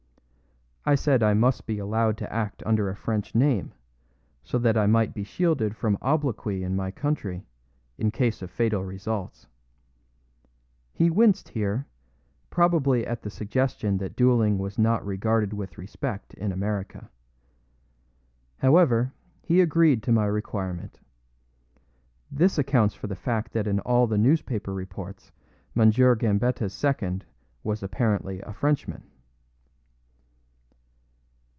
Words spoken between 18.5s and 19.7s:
However, he